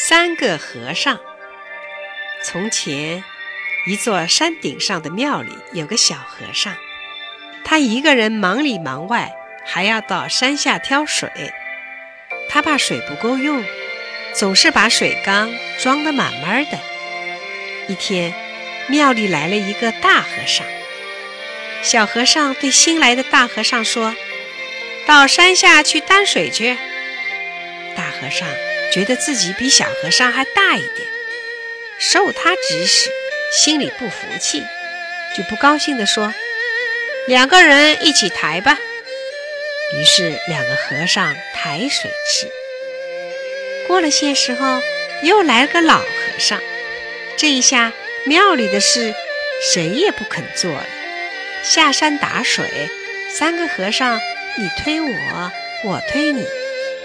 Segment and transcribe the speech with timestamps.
[0.00, 1.18] 三个和尚。
[2.44, 3.24] 从前，
[3.84, 6.76] 一座山顶上的庙里有个小和尚，
[7.64, 9.32] 他一个人忙里忙外，
[9.66, 11.28] 还要到山下挑水。
[12.48, 13.64] 他怕水不够用，
[14.32, 16.78] 总是把水缸装得满满的。
[17.88, 18.32] 一天，
[18.86, 20.64] 庙里来了一个大和尚。
[21.82, 24.14] 小和尚对新来的大和尚说
[25.06, 26.78] ：“到山下去担水去。”
[27.96, 28.48] 大和尚
[28.92, 31.08] 觉得自己比小和尚还大一点，
[31.98, 33.10] 受他指使，
[33.52, 34.62] 心里不服气，
[35.36, 36.32] 就不高兴地说
[37.28, 38.78] ：“两个人一起抬吧。”
[39.94, 42.50] 于是两个和尚抬水吃。
[43.86, 44.82] 过了些时候，
[45.22, 46.06] 又来了个老和
[46.38, 46.60] 尚。
[47.36, 47.92] 这一下，
[48.26, 49.14] 庙里的事
[49.62, 50.86] 谁也不肯做了。
[51.62, 52.88] 下山打水，
[53.30, 54.18] 三个和尚
[54.58, 55.52] 你推我，
[55.84, 56.46] 我推你，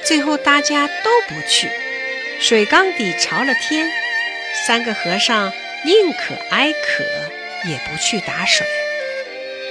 [0.06, 1.70] 最后大家都不去。
[2.40, 3.90] 水缸底朝了天，
[4.68, 5.52] 三个和尚
[5.86, 7.04] 宁可挨渴，
[7.70, 8.68] 也不去打水。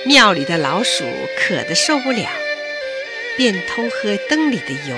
[0.05, 1.05] 庙里的老鼠
[1.37, 2.29] 渴得受不了，
[3.37, 4.97] 便偷喝灯里的油，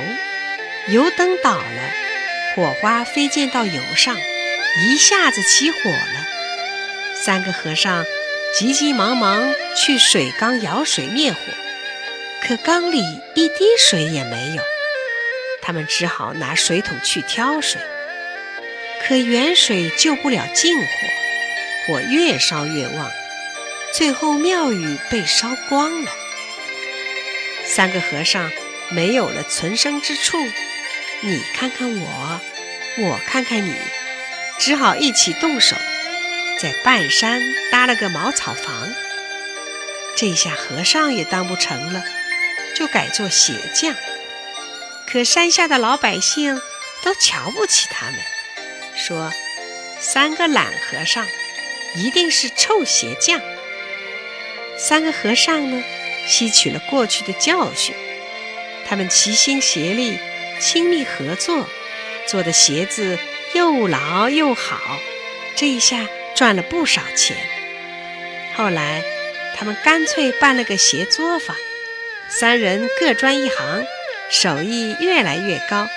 [0.89, 1.92] 油灯倒了，
[2.55, 4.17] 火花飞溅到油上，
[4.86, 6.27] 一下子起火了。
[7.14, 8.05] 三个和尚。
[8.56, 11.39] 急急忙忙去水缸舀水灭火，
[12.41, 13.01] 可缸里
[13.34, 14.62] 一滴水也没有。
[15.67, 17.81] 他们只好拿水桶去挑水，
[19.01, 20.87] 可远水救不了近火，
[21.87, 23.11] 火越烧越旺，
[23.95, 26.11] 最后庙宇被烧光了。
[27.65, 28.53] 三个和尚
[28.91, 30.37] 没有了存身之处，
[31.23, 32.41] 你看看我，
[32.98, 33.75] 我看看你，
[34.59, 35.75] 只好一起动手。
[36.61, 37.41] 在半山
[37.73, 38.92] 搭了个茅草房，
[40.15, 42.05] 这下和尚也当不成了，
[42.77, 43.95] 就改做鞋匠。
[45.06, 46.60] 可山下的老百姓
[47.02, 48.20] 都瞧不起他们，
[48.97, 49.33] 说
[50.00, 51.27] 三个懒和尚
[51.96, 53.41] 一定是臭鞋匠。
[54.77, 55.83] 三个和尚呢，
[56.27, 57.95] 吸取了过去的教训，
[58.86, 60.18] 他们齐心协力，
[60.61, 61.68] 亲密合作，
[62.27, 63.18] 做的鞋子
[63.52, 64.98] 又牢又好。
[65.55, 66.06] 这一下。
[66.34, 67.36] 赚了不少钱。
[68.56, 69.05] 后来，
[69.56, 71.56] 他们干脆办了个鞋作坊，
[72.29, 73.86] 三人各专一行，
[74.30, 75.89] 手艺越来越高，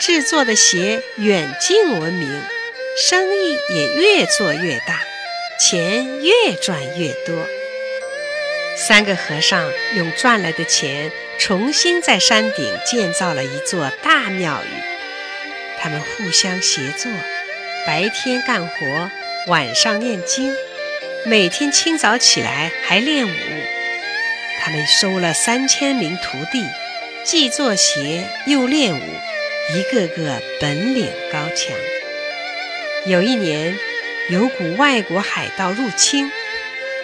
[0.00, 2.42] 制作的鞋远近闻名，
[2.96, 5.00] 生意也越做越大，
[5.60, 7.46] 钱越赚越多。
[8.76, 14.82] 三个和尚用赚来的钱，重新在山顶建造了一座大庙宇。
[15.80, 17.12] 他们互相协作，
[17.86, 19.10] 白天干活。
[19.46, 20.54] 晚上念经，
[21.24, 23.30] 每天清早起来还练武。
[24.60, 26.62] 他们收了三千名徒弟，
[27.24, 29.02] 既做鞋又练武，
[29.74, 31.76] 一个个本领高强。
[33.06, 33.76] 有一年，
[34.30, 36.30] 有股外国海盗入侵，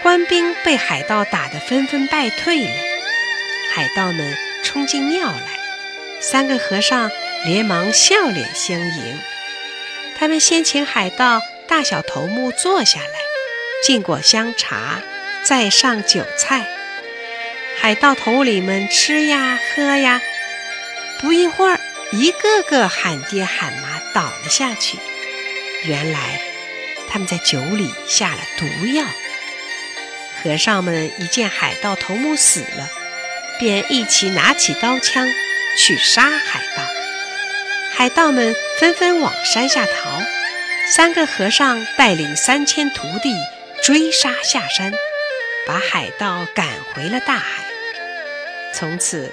[0.02, 2.70] 官兵被海盗打得纷纷败退了。
[3.74, 5.58] 海盗们冲进庙来，
[6.20, 7.10] 三个和尚
[7.44, 9.18] 连忙笑脸相迎。
[10.18, 11.40] 他们先请海盗。
[11.66, 13.06] 大小头目坐下来，
[13.82, 15.00] 敬过香茶，
[15.42, 16.68] 再上酒菜。
[17.84, 20.22] 海盗头领们吃呀喝呀，
[21.20, 21.78] 不一会儿，
[22.12, 24.96] 一个个喊爹喊妈倒了下去。
[25.84, 26.40] 原来
[27.10, 29.04] 他们在酒里下了毒药。
[30.42, 32.88] 和尚们一见海盗头目死了，
[33.60, 35.30] 便一起拿起刀枪
[35.78, 36.82] 去杀海盗。
[37.92, 40.22] 海盗们纷纷往山下逃。
[40.90, 43.34] 三个和尚带领三千徒弟
[43.82, 44.90] 追杀下山，
[45.66, 47.62] 把海盗赶回了大海。
[48.76, 49.32] 从此，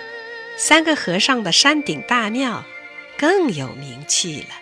[0.56, 2.64] 三个和尚的山顶大庙
[3.18, 4.61] 更有名气了。